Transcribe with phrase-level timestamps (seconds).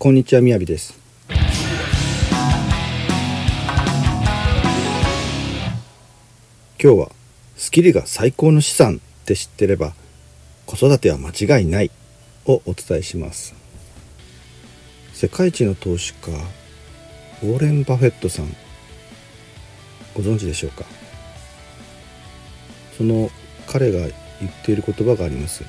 [0.00, 0.96] こんにちはみやびです。
[6.80, 7.10] 今日は
[7.56, 9.94] スキルが最高の資産って知ってれば
[10.66, 11.90] 子育ては間違いない
[12.46, 13.56] をお伝えします。
[15.14, 16.30] 世界一の投資家
[17.42, 18.56] ウォーレン・バフェットさん。
[20.14, 20.84] ご存知でしょうか？
[22.96, 23.30] その
[23.66, 25.64] 彼が言っている言葉があります。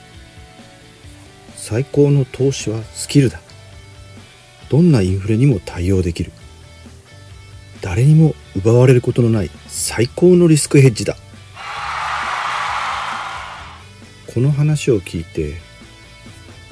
[1.55, 3.41] 最高の投資はスキルだ。
[4.69, 6.31] どんなインフレにも対応できる。
[7.81, 11.15] 誰にも奪われることのない最高のリスクヘッジだ。
[14.33, 15.55] この話を聞いて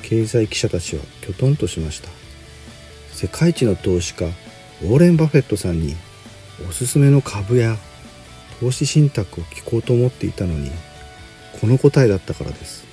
[0.04, 2.10] 経済記者たちはきょとんとしました。
[3.14, 5.96] 世界一の投資家ウォーレン・バフェットさんに
[6.70, 7.78] おすすめの株や
[8.60, 10.70] 投資信託を聞こうと思っていたのに
[11.60, 12.86] この答えだったからです。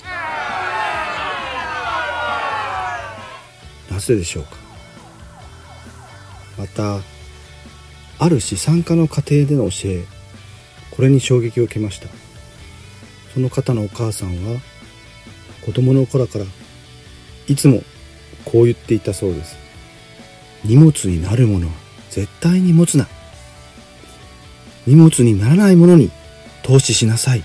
[3.90, 4.63] なぜでしょうか？
[6.58, 7.00] また
[8.18, 10.04] ある資産家の家庭での教え
[10.90, 12.08] これに衝撃を受けました。
[13.34, 14.60] その方のお母さんは
[15.64, 16.44] 子供の頃から
[17.48, 17.82] いつも
[18.44, 19.56] こう言っていたそうです。
[20.64, 21.72] 荷物になるものは
[22.10, 23.08] 絶対に持つな。
[24.86, 26.10] 荷物にならないものに
[26.62, 27.42] 投資しなさい。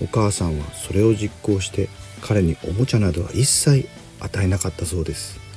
[0.00, 1.88] お母さんはそれを実行して
[2.22, 3.88] 彼におもちゃなどは一切
[4.20, 5.47] 与えなかったそうです。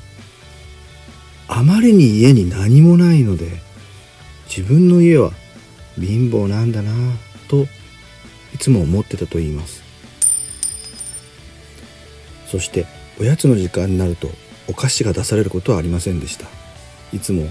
[1.54, 3.52] あまりに家に何もないので
[4.48, 5.32] 自分の家は
[6.00, 7.16] 貧乏なんだなぁ
[7.50, 7.68] と
[8.56, 9.84] いつも思ってたと言います。
[12.48, 12.86] そして
[13.20, 14.30] おやつの時間になると
[14.70, 16.48] お菓子が出されることはありませんでした。
[17.12, 17.50] いつも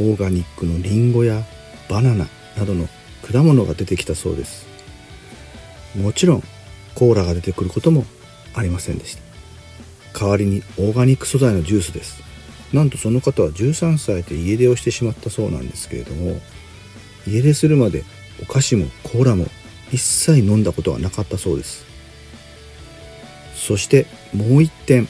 [0.00, 1.44] オーガニックのリンゴや
[1.90, 2.88] バナナなどの
[3.30, 4.66] 果物が出てきたそうです。
[5.94, 6.42] もちろん
[6.94, 8.06] コーラが出てくることも
[8.54, 9.22] ありませんでした。
[10.18, 12.24] 代わりにオーガニック素材のジュースです。
[12.72, 16.40] なんとその方は13歳で家出をしてしまったそうなんですけれども
[17.26, 18.04] 家出するまで
[18.42, 19.46] お菓子もコーラも
[19.92, 21.84] 一切飲んだことはなかったそうです。
[23.54, 25.08] そしてもう一点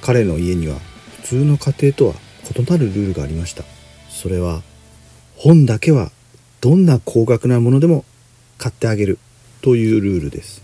[0.00, 0.78] 彼の家には
[1.22, 2.14] 普通の家庭とは
[2.56, 3.64] 異なるルールがありました。
[4.08, 4.62] それは
[5.36, 6.10] 本だけは
[6.60, 8.04] どんな高額なものでも
[8.58, 9.18] 買ってあげる
[9.60, 10.62] というルールです。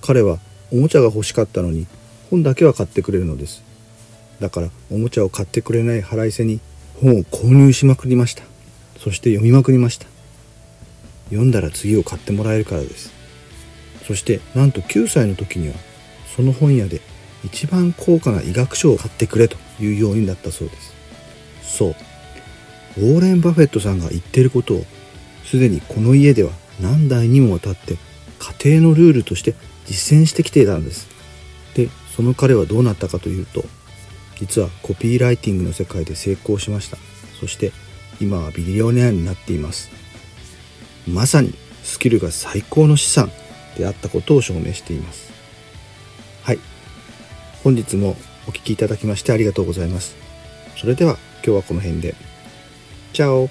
[0.00, 0.38] 彼は
[0.72, 1.86] おもちゃが欲しかったのに
[2.30, 3.67] 本だけは買ってくれるのです。
[4.40, 6.60] だからおもちゃを買ってくれない腹いせに
[7.00, 8.44] 本を購入しまくりました。
[8.98, 10.06] そして読みまくりました。
[11.30, 13.12] 読んだら次を買ってもらえるからです。
[14.06, 15.74] そしてなんと9歳の時には
[16.34, 17.00] その本屋で
[17.44, 20.94] 一番高価な医学書を買ってくれというようになったそうです。
[21.62, 21.94] そう。
[22.96, 24.84] ウォーレン・バフェットさんが言ってることを
[25.44, 26.50] すでにこの家では
[26.80, 27.96] 何代にもわたって
[28.62, 29.54] 家庭のルールとして
[29.86, 31.08] 実践してきていたんです。
[31.74, 33.64] でその彼はどうなったかというと
[34.38, 36.96] 実はコピーライティングの世界で成功しました。
[37.40, 37.72] そして
[38.20, 39.90] 今はビリオネアになっています。
[41.06, 43.30] まさにスキルが最高の資産
[43.76, 45.30] であったことを証明しています。
[46.42, 46.58] はい。
[47.62, 48.16] 本日も
[48.46, 50.16] お聴きいただきましてありがとうございます。
[50.76, 52.14] それでは今日はこの辺で。
[53.12, 53.48] チャオ。